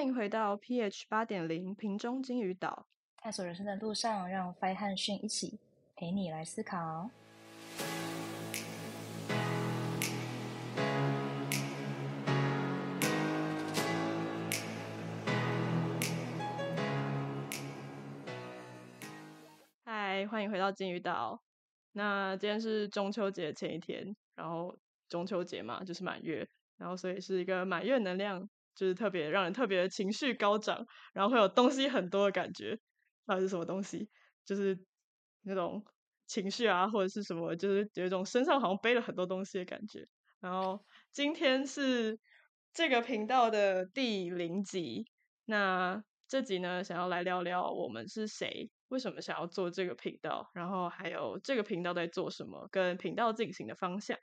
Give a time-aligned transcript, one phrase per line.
[0.00, 2.86] 欢迎回到 pH 八点零瓶中金鱼岛，
[3.18, 5.60] 探索人生的路上，让 Fi 和讯一起
[5.94, 7.10] 陪你来思考。
[19.84, 21.42] 嗨，欢迎回到金鱼岛。
[21.92, 24.74] 那今天是中秋节前一天，然后
[25.10, 26.48] 中秋节嘛，就是满月，
[26.78, 28.48] 然后所以是一个满月能量，
[28.80, 32.78] 就是特别让人特别情绪高涨，然后会有东西很多的感觉。
[33.26, 34.08] 到底是什么东西？
[34.46, 34.78] 就是
[35.42, 35.84] 那种
[36.26, 40.08] 情绪啊，或者是什么，就是有一种身上好像背了很多东西的感觉。
[40.40, 42.18] 然后今天是
[42.72, 45.04] 这个频道的第零集，
[45.44, 54.16] 那这集呢，想要来聊聊我们是谁，为什么想要做这个频道，然后还有这个频道在做什么，跟频道进行的方向。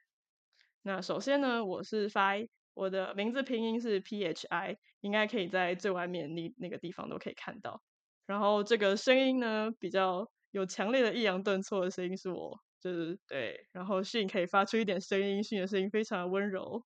[0.82, 2.48] 那首先呢，我是 Fi，
[2.78, 7.82] 我的名字拼音是 P H I，应该可以在最外面那那个地方都可以看到。
[8.28, 13.68] 然后这个声音呢，比较有强烈的抑扬顿挫的声音是我，就是对。
[13.72, 16.84] 然后迅可以发出一点声音，迅的声音非常的温柔。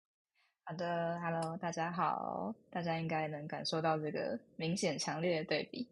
[0.64, 5.86] 好的，Hello，大家好，大家应该能感受到这个明显强烈的对比。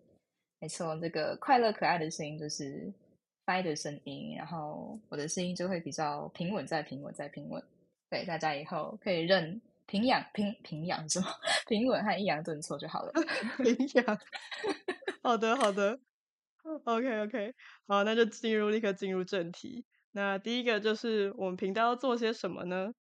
[0.61, 2.89] 没错，这个快乐可爱的声音就是
[3.45, 7.61] Fi 的声音，然后我的声音就会比较平稳，再平稳，再平稳。
[8.09, 11.25] 对，大家以后可以认平养平平养什么
[11.67, 13.11] 平稳和抑扬顿挫就好了。
[13.57, 14.17] 平养。
[15.23, 15.99] 好的，好的
[16.85, 17.53] ，OK OK，
[17.87, 19.85] 好，那就进入立刻进入正题。
[20.11, 22.91] 那第一个就是我们频道要做些什么呢？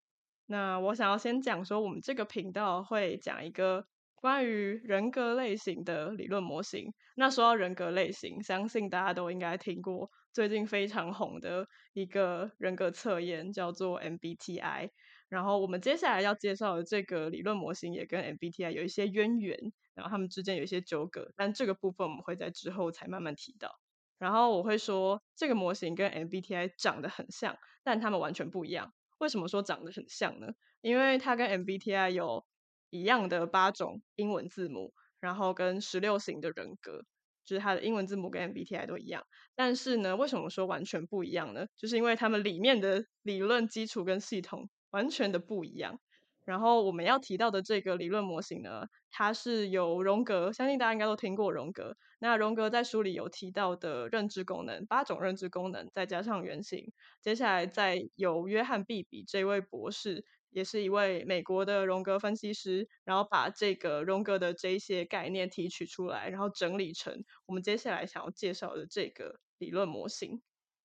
[0.47, 6.91] 那我想要先讲说，我们这个频道会讲一个关于人格类型的理论模型。
[7.15, 14.89] 那说到人格类型，相信大家都应该听过最近非常红的一个人格测验，叫做 MBTI。
[15.29, 23.79] 然后我们接下来要介绍的这个理论模型也跟 MBTI 有一些渊源，然后他们之间有一些纠葛，但这个部分我们会在之后才慢慢提到。
[24.17, 28.91] 然后我会说这个模型跟 MBTI 长得很像，但他们完全不一样。
[29.19, 30.47] 为什么说长得很像呢？
[30.81, 32.45] 因为它跟 MBTI 有
[32.89, 37.05] 一样的八种英文字母，然后跟十六型的人格，
[37.45, 39.23] 就是它的英文字母跟 MBTI 都一样。
[39.55, 41.67] 但是呢，为什么说完全不一样呢？
[41.77, 44.69] 就是因为它们里面的理论基础跟系统。
[44.91, 45.99] 完全的不一样。
[46.45, 51.95] 然后我们要提到的这个理论模型呢，它是由荣格，相信大家应该都听过荣格。
[52.17, 56.91] 那荣格在书里有提到的认知功能，八种认知功能，再加上原型。
[57.21, 70.41] 接下来再由约翰毕比这位博士，也是一位美国的荣格分析师，然后把这个荣格的这一些概念提取出来，然后整理成我们接下来想要介绍的这个理论模型。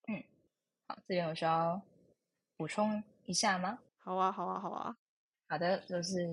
[0.09, 0.23] 嗯，
[0.89, 1.81] 好，这边有需要
[2.59, 3.79] 补充一下吗？
[4.05, 4.95] 好啊，好啊，好啊，
[5.49, 6.29] 好的，就是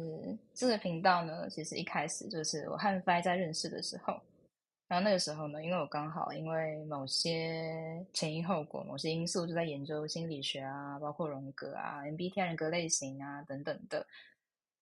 [0.54, 4.20] 这个频道呢，其实一开始就是我和 Fi 在认识的时候，
[4.90, 14.06] 然后那个时候呢，因为我刚好因为某些前因后果、某些因素，就在研究心理学啊，包括荣格啊、MBTI 人格类型啊等等的，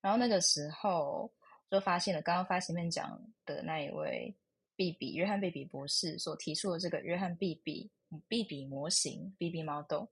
[0.02, 1.32] 然后那个时候
[1.70, 4.36] 就发现了刚刚发前面讲的那一位
[4.76, 7.88] 毕比约翰毕比博士所提出的这个约翰毕比
[8.28, 10.06] 毕比模型 BB model，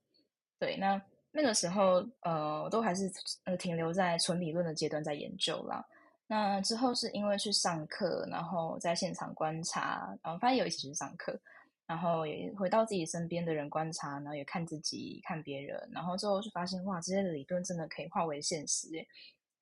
[0.60, 1.02] 对，那。
[1.40, 3.08] 那个时候，呃，都还是
[3.44, 5.86] 呃停留在纯理论的阶段在研究啦。
[6.26, 11.40] 那之后是因为去上课，然后在现场观察，然后发现有一起去上课，
[11.86, 18.88] 然后也回到自己身边的人观察，然后也看自己、看别人，然后之后就发现哇，这些理论真的可以化为现实。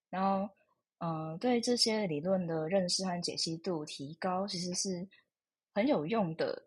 [0.09, 0.49] 然后，
[1.01, 5.07] 嗯，对这些理论的认识和解析度提高，其实是
[5.75, 6.63] 很有用的。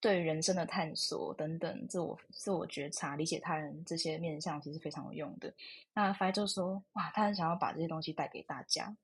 [0.00, 5.52] 对人生的探索等等，自我自我觉察、理解他人这些面向，其实非常有用的。
[5.92, 8.96] 那 Fi 就说：“哇，他很想要把这些东西带给大家。”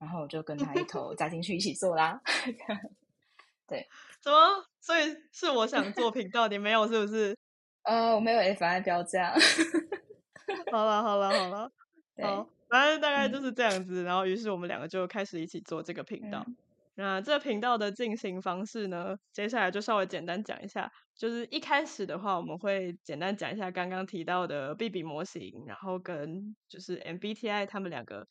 [0.00, 2.20] 然后我就跟他一头扎进去一起做啦。
[3.66, 3.86] 对，
[4.22, 4.64] 什么？
[4.80, 7.36] 所以是我想做频道，你没有是不是？
[7.84, 9.34] 呃，我没有 Fi 标这样。
[10.72, 11.70] 好了，好了，好了，
[12.22, 14.02] 好，反正大概就是这样子。
[14.04, 16.46] 然后，于是我们两个就开始一起做这个频道。
[17.00, 19.16] 那这频道的进行方式呢？
[19.32, 20.90] 接下来就稍微简单讲一下。
[21.14, 28.26] 就是一开始的话，我们会简单讲一下刚刚提到的 B B 模型，然后跟就是 M B T I 他们两个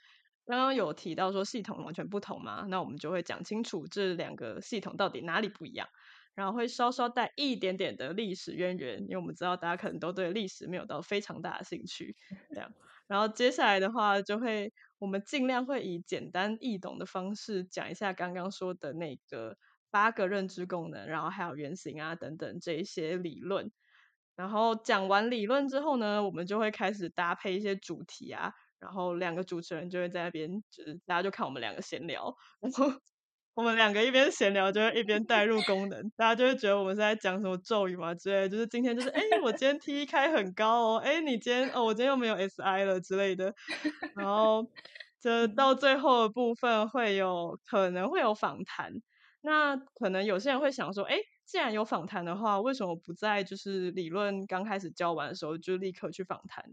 [0.45, 5.87] 刚刚有提到说系统完全不同嘛，那我们就会讲清楚这两个系统到底哪里不一样，
[6.35, 12.17] 然后会稍稍带一点点的历史渊源，因为我们知道大家可能都对历史没有到非常大的兴趣，
[12.53, 12.69] 这样。
[13.07, 14.73] 然后接下来的话就会。
[14.99, 19.57] 我们尽量会以简单易懂的方式讲一下刚刚说的那个
[19.91, 23.71] 八个认知功能，然后还有原型啊等等这一些理论。
[24.35, 32.85] 然后讲完理论之后呢，我们就会开始搭配一些主题啊，然后两个主持人就会在那边，就是大家就看我们两个闲聊，然后
[33.57, 38.47] 我们两个一边闲聊，就会一边带入功能，大家就会觉得我们是在讲什么咒语嘛之类。
[38.47, 43.55] 就是今天就是，哎，我今天 T 开很高哦，哎，你今天哦，我今天又没有 SI 了之类的。
[44.15, 44.63] 然后，
[45.19, 48.93] 这到最后的部分会有可能会有访谈。
[49.41, 56.63] 那可能有些人会想说，哎，既然有访谈的话，为什么不在就是理论刚开始教完的时候就立刻去访谈？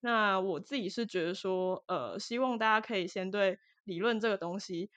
[0.00, 4.90] 那我自己是觉得说，呃，希望大家可以先对理论这个东西。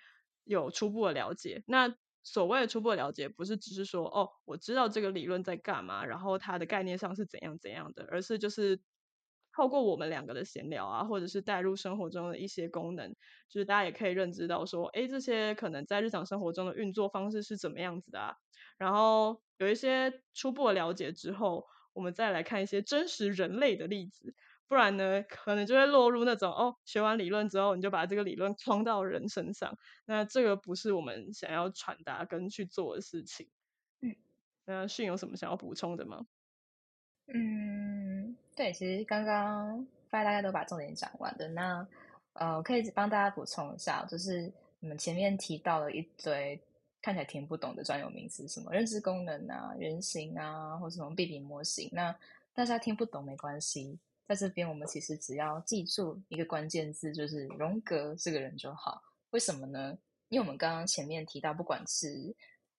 [0.46, 8.82] 有初步的了解，那所谓的初步的了解，不是只是说哦，我知道这个理论在干嘛，然后它的概念上是怎样怎样的，而是就是
[9.54, 13.14] 透过我们两个的闲聊啊，或者是带入生活中的一些功能，
[13.50, 18.34] 就是大家也可以认知到说，哎，这些可能在日常生活中的运作方式是怎么样子的啊，
[18.78, 24.36] 然后有一些初步的了解之后，我们再来看一些真实人类的例子。
[24.68, 33.48] 不然呢，可能就会落入那种哦，学完理论之后，你就把这个理论框到人身上，那这个不是我们想要传达跟去做的事情。
[34.02, 34.16] 嗯，
[34.66, 36.26] 那迅有什么想要补充的吗？
[37.28, 41.88] 嗯，对，其实刚刚大家都把重点讲完的，那
[42.34, 46.60] 呃，我可以帮大家补充一下，就是你们前面提到了一堆
[47.02, 52.16] 看起来听不懂的专有名词，什么认知功能啊、人形啊，或什么 B B 模型，那
[52.54, 54.00] 大家听不懂没关系。
[54.28, 59.02] 在这边，我们其实只要记住一个关键字，就是荣格这个人就好。
[59.30, 59.98] 为什么呢？
[60.30, 62.36] 因为我们刚刚前面提到，不管是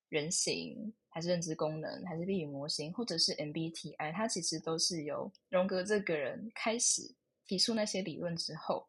[0.08, 7.02] 人形，还是认知功能，还是 B 语模型，或者是 MBTI，它其实都是由荣格这个人开始
[7.44, 8.84] 提出那些理论之后，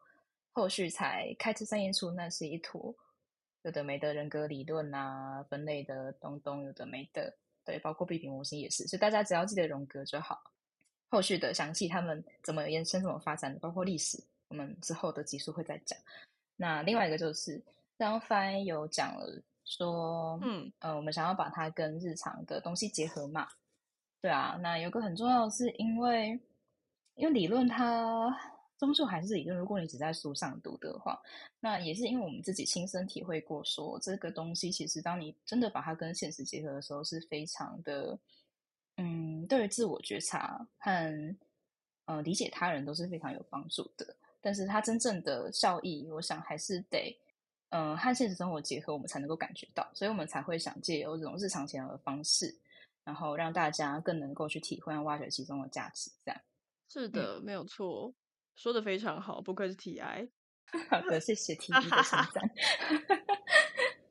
[0.52, 2.96] 后续才开始散验出那些一坨
[3.62, 7.38] 有的没的人格理论啊、分类的东东，有的没的。
[7.64, 8.88] 对，包括 B 语模型也是。
[8.88, 10.42] 所以大家只要记得荣格就好。
[11.10, 15.98] 后续的详细他们怎么延伸、怎么发展的，包括历史，我们之后的集数会再讲。
[16.58, 17.64] 那另外一个就是，
[17.98, 23.48] 刚刚有讲了说，嗯呃，我们想要把它跟日常的东西结合嘛？
[24.22, 26.38] 对啊，那有个很重要的是，因为
[27.16, 28.38] 因为理论它
[28.78, 31.18] 终究还是理论，如果你只在书上读的话，
[31.62, 38.20] 那也是因为我们自己亲身体会过，说这个东西其实当你真的把它跟现实结合的时候，是非常的。
[38.98, 41.36] 嗯，对于自我觉察和
[42.06, 44.16] 呃理解他人都是非常有帮助的。
[44.42, 47.18] 但是它真正的效益，我想还是得
[47.70, 49.90] 嗯和现实生活结合，我们才能够感觉到。
[49.94, 52.56] 所以我们才会想借由这种日常闲聊的方式，
[53.04, 56.12] 然后让大家更能够去体会、挖掘其中的价值。
[56.24, 56.42] 这样
[56.88, 58.14] 是的，没有错，
[58.56, 60.30] 说的非常好，不愧是 TI。
[60.90, 62.52] 好的，谢谢 TI 的称赞。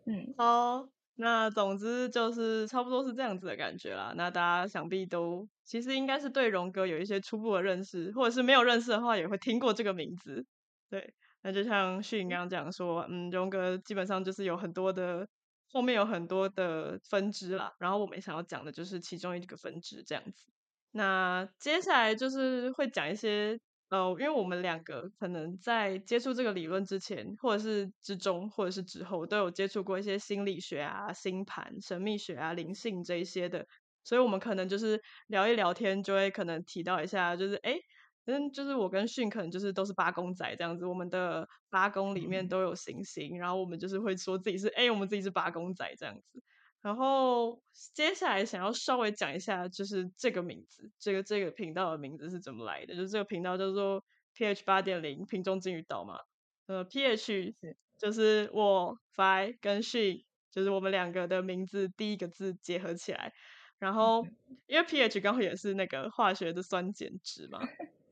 [0.04, 0.95] 嗯， 好。
[1.18, 4.12] 那总之就是差不多是这样子的感觉啦。
[4.16, 10.44] 那大家想必都其实应该是对荣格有一些初步的认识，或者是没有认识的话，也会听过这个名字。
[10.90, 15.26] 对，那就像旭刚刚讲说，嗯，荣格基本上就是有很多的
[15.72, 17.72] 后面有很多的分支啦。
[17.78, 20.44] 然后我们想要讲的就是其中一个分支这样子。
[20.90, 23.58] 那接下来就是会讲一些。
[23.88, 33.64] 呃，因为我们两个可能在接触这个理论之前，或者是之中，或者是之后，都有接触过一些心理学啊、星盘、神秘学啊、灵性这一些的，
[34.02, 37.76] 所以我们可能就是聊一聊天，就会可能提到一下，就是哎，
[38.24, 46.42] 嗯，就是我跟迅可能就是都是八公仔这样子，我们的八宫里面都有行星，然后我们就是会说自己是哎，我们自己是八公仔这样子。
[46.82, 47.60] 然后
[47.94, 52.94] 接下来想要稍微讲一下，就是这个名字，这个这个频道的名字是怎么来的？
[52.94, 54.04] 就是这个频道叫做
[54.34, 56.20] PH 八点零瓶中金鱼岛嘛。
[56.66, 57.54] 呃，PH
[57.98, 63.32] 就是我 Fi 跟 She，就是我们两个的名字第一个字结合起来。
[63.78, 64.26] 然后
[64.66, 67.60] 因为 PH 刚好也是那个化学的酸碱值嘛。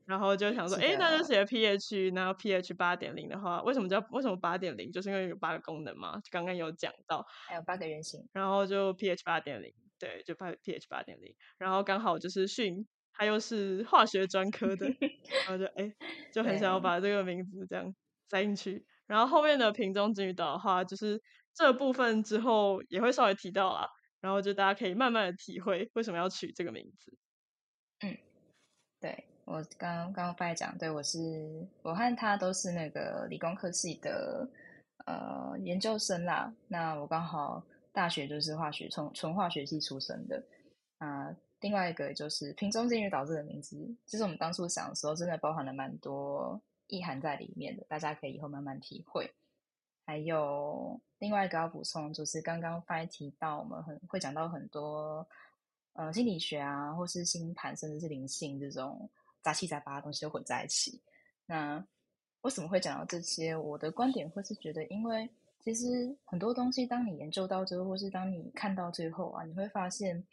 [0.05, 4.91] 然后就想说，哎，那就写 pH，然后 pH 八点零的话，为什么叫为什么八点零？
[4.91, 14.85] 就是因为有八个功能嘛，刚刚有讲到，还有八个原型，然后就 pH 八点零，对，就 pH 八点零，然后刚好就是训，他又是化学专科的，
[15.47, 15.91] 然后就哎，
[16.31, 17.95] 就很想要把这个名字这样
[18.29, 18.85] 塞进去。
[19.07, 21.21] 然后后面的瓶中金鱼岛的话，就是
[21.53, 23.87] 这部分之后也会稍微提到啦，
[24.21, 27.17] 然后就大家可以慢慢的体会为什么要取这个名字。
[28.01, 28.17] 嗯，
[28.99, 29.25] 对。
[29.45, 34.47] 我刚刚刚在讲，对我是我和他都是那个理工科系的
[35.05, 36.51] 呃研究生啦。
[36.67, 40.43] 那我刚好大学就是化学从纯化学系出身的
[40.97, 41.35] 啊。
[41.61, 49.31] 另外一个就是瓶中金鱼导致的名字，其实我们当初想的时候，真的包含了蛮多意涵在里面的，大家可以以后慢慢体会。
[50.05, 55.27] 还有另外一个要补充，就是刚刚发提到，我们很会讲到很多
[55.93, 59.09] 呃心理学啊，或是星盘，甚至是灵性这种。
[59.45, 60.99] 杂七杂八的东西都混在一起。
[61.45, 61.85] 那
[62.41, 63.55] 为什么会讲到这些？
[63.55, 65.29] 我的观点会是觉得，因为
[65.63, 70.25] 其实很多东西，当你研究到最后，或是当你看到最后啊，你会发现，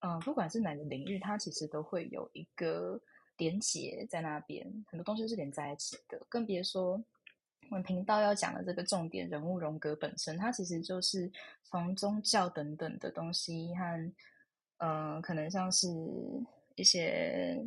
[0.00, 2.98] 嗯，不管是哪个领域，它其实都会有一个
[3.36, 6.18] 连结在那边，很多东西是连在一起的。
[6.30, 6.92] 更别说
[7.68, 11.30] 我们频道要讲的这个重点人物荣格本身，它其实就是
[11.64, 14.12] 从宗教等等的东西和，
[14.78, 15.86] 嗯，可能像是
[16.76, 17.62] 一些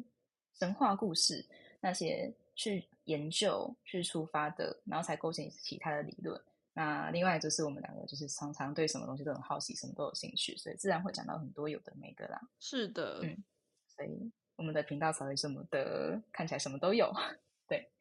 [0.53, 1.45] 神话故事
[1.79, 6.39] 那些去研究、去出发的，然后才构建起他的理论。
[6.73, 12.39] 那另外就是我们两个就是常常对什么东西都很好奇，什么都有兴趣，所以自然会讲到很多有的没的啦。
[12.59, 13.43] 是的，嗯，
[13.87, 17.11] 所以我们的频道才会这么的看起来什么都有。
[17.67, 17.91] 对，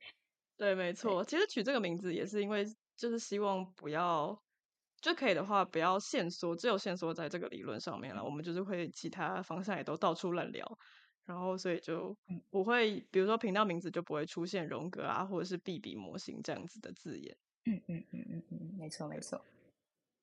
[0.57, 1.25] 对，没错。
[1.25, 2.65] 其实取这个名字也是因为
[2.97, 4.41] 就是希望不要
[5.01, 8.23] 就可以的话不要限缩，只有限缩在这个理论上面了。
[8.23, 10.79] 我们就是会其他方向也都到处乱聊，
[11.31, 12.17] 然后所以就
[12.51, 17.37] 不会，比如说频道名字就不会出现荣格啊或者是 B B 模型这样子的字眼。
[17.67, 19.41] 嗯嗯嗯嗯嗯，没错没错。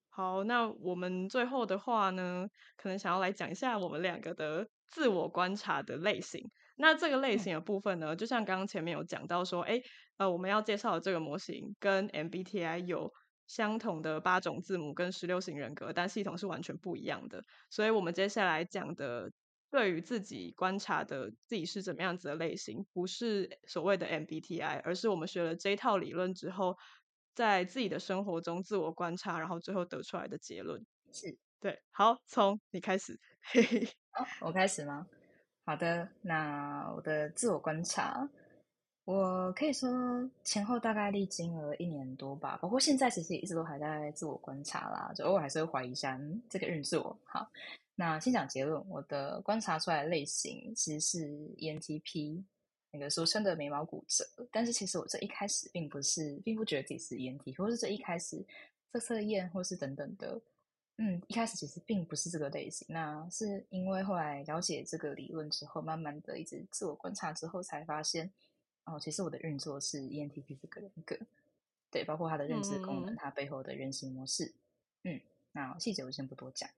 [0.09, 6.51] 好，那我们最后的话呢，可能想要来讲一下我们两个的自我观察的类型。
[6.75, 9.81] 那这个类型的部分呢，就像刚刚前面有讲到说，哎，
[10.17, 13.13] 呃，我们要介绍的这个模型跟 MBTI 有
[13.47, 17.41] 相同的八种字母跟十六型人格，但系统是完全不一样的。
[17.69, 19.31] 所以我们接下来讲的，
[19.69, 26.77] 对于自己观察的自己是怎么样子的类型，不是所谓的 MBTI，而是我们学了这套理论之后。
[27.36, 30.83] 在自己的生活中自我观察，然后最后得出来的结论
[31.13, 31.79] 是对。
[31.91, 33.19] 好，从你开始。
[34.09, 35.05] 好，我开始吗？
[35.63, 38.27] 好的，那我的自我观察，
[39.07, 47.17] 我可以说前后大概历经了一年多吧，包括现在其实一直都还在自我观察啦，就偶尔还是会怀疑一下这个运作。
[47.23, 47.49] 好，
[47.95, 51.25] 那先讲结论，我的观察出来的类型其实是
[51.57, 52.43] ENTP。
[52.89, 58.43] 那个俗称的眉毛骨折，但是其实我这一开始并不是，并不觉得自己是 ENT，或是这一开始
[58.91, 60.39] 测测验或是等等的，
[60.97, 62.87] 嗯，一开始其实并不是这个类型。
[62.89, 68.31] 那是因为后来了解这个理论之后，慢慢的一直自我观察之后，才发现
[68.88, 71.17] 哦，其实我的运作是 ENTP 这个人格，
[71.91, 74.53] 对，包括他的认知功能，他背后的人形模式，
[75.03, 75.20] 嗯，
[75.51, 76.70] 那细节我先不多讲。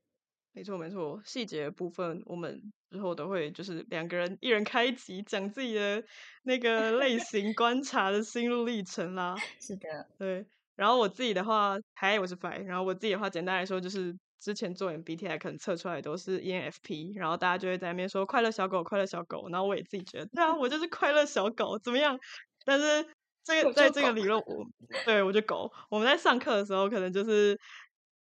[0.52, 6.04] 没错，没错，细节部分我们之后都会就是两个人一人开一集讲自己的
[6.42, 9.36] 那个类型观察的心路历程啦。
[9.60, 10.44] 是的，对。
[10.76, 12.64] 然后我自己的话，嗨，我是 Fi。
[12.64, 19.50] 然后我自己的话，简单来说就是之前做 MBTI 可能测出来都是 ENFP，然后大家就会在那边说快乐小狗，快乐小狗。
[19.50, 22.18] 然后我也自己觉得，对啊，我就是快乐小狗，怎么样？
[22.66, 23.06] 但是
[23.44, 24.66] 这个在这个理论，我
[25.06, 25.72] 对我就狗。
[25.90, 27.60] 我们在上课的时候，可能就是。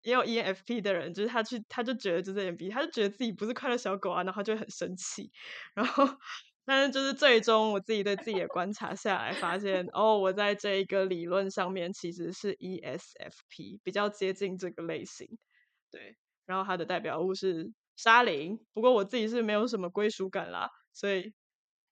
[0.03, 5.29] 也有 ENFP 的人，就是他去，他就觉得就是 MB，他就觉得自己不是快乐小狗啊，然后就会很生气。
[5.75, 6.07] 然后，
[6.63, 15.27] 但是就是最终我自己对自己的观察下来，发现哦，我在这一个理论上面其实是 ESFP，比较接近这个类型。
[15.91, 16.15] 对，
[16.45, 21.33] 然后它的代表物是沙林，不过我自己是没有什么归属感啦，所以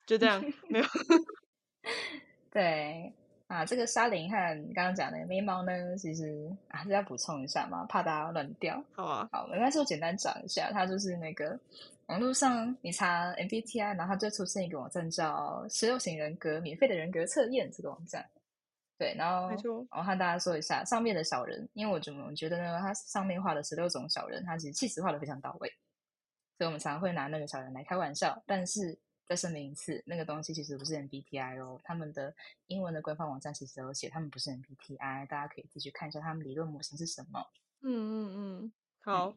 [0.06, 0.86] 就这样没有。
[2.52, 3.14] 对。
[3.48, 4.38] 啊，这个沙林和
[4.74, 8.84] 刚刚讲的眉毛呢，其实还是要补充一下嘛，怕大家乱掉。
[8.96, 11.58] 好啊，好，没关系，我简单讲一下，它就是那个
[12.08, 18.28] 网络上你查 MBTI，然后它就出现一个网站叫十六型人格免费的人格测验这个网站。
[18.98, 19.50] 对，然后
[19.92, 22.80] 我和大家说一下上面的小人，因为我怎么觉得呢？
[22.80, 25.70] 它上面画的十六种小人，他其实气质画的非常到位，
[26.58, 29.00] 所以我们常常会拿那个小人来开玩笑，但是。
[29.28, 32.32] 再声明一次，那个东西其实不是 MBTI 哦，他们的
[32.68, 37.44] 英文的官方网站其实有写，他们不是 MBTI，大家可以自己去看一下他们理论模型是什么。
[37.82, 39.36] 嗯嗯嗯，好，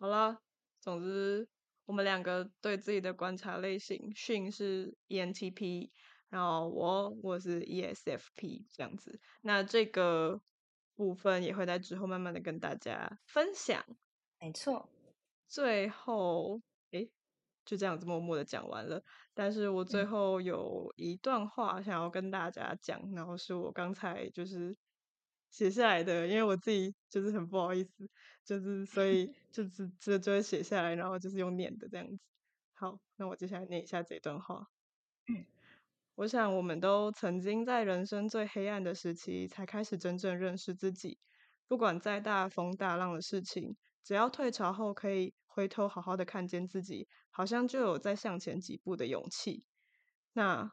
[0.00, 0.40] 好啦，
[0.80, 1.46] 总之
[1.86, 5.90] 我们两个对自己的观察类型，训是 ENTP，
[6.34, 10.40] 然后我我是 ESFP 这样子，那这个
[10.96, 13.84] 部分也会在之后慢慢的跟大家分享。
[14.40, 14.88] 没错，
[15.46, 16.60] 最后
[16.90, 17.08] 诶。
[17.64, 24.76] 就这样子默默的讲完了，但是我最后有一段话想要跟大家讲，然后是我刚才就是
[25.48, 28.06] 写下来的，因为我自己就是很不好意思，
[28.44, 32.18] 就是所以 就是这就会写下来，然后就是用念的这样子。
[32.74, 34.68] 好，那我接下来念一下这段话。
[36.16, 41.18] 我想我们都曾经在人生最黑暗的时期才开始真正认识自己，
[41.68, 45.34] 不管再大风大浪的事情，只要退潮后可以。
[45.46, 49.64] 回头好好的看见自己，好像就有再向前几步的勇气。
[50.32, 50.68] 那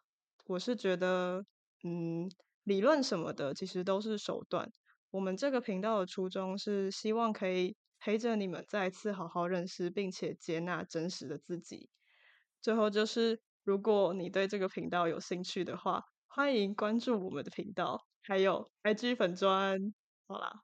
[0.47, 1.45] 我是觉得，
[1.83, 2.27] 嗯，
[2.63, 4.73] 理论什么的其实都是手段。
[5.11, 11.91] 我们这个频道的初衷是希望可以陪着你们再次好好认识，并且接纳真实的自己。
[12.59, 19.93] 最后就是，如果你对这个频道有兴趣的话，欢迎关注我们的频道，还有 IG 粉砖。
[20.27, 20.61] 好啦，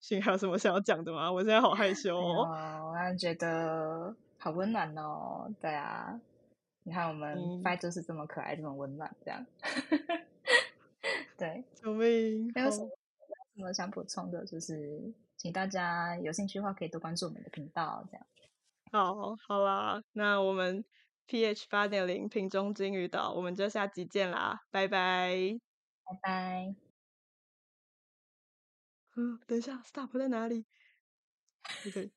[0.00, 1.32] 信还有什么想要讲的吗？
[1.32, 2.92] 我现在好害羞哦，哦。
[2.92, 5.50] 我觉得好温暖哦。
[5.60, 6.20] 对啊，
[6.82, 9.46] 你看我们 f 就是这么可爱，这么温暖，这样。
[11.38, 12.52] 对，救命！
[12.54, 12.88] 还有什么
[13.54, 14.44] 什么想补充的？
[14.44, 18.26] 就是请大家有兴趣的话，可以多关注我们的频道，这样。
[18.90, 20.84] 好，好啦，那我们
[21.28, 25.30] pH 八点零瓶中金鱼岛，我们就下集见啦，拜拜，
[26.04, 26.74] 拜拜。
[29.14, 30.64] 嗯，等一下，stop 在哪里？
[31.82, 32.10] 不对。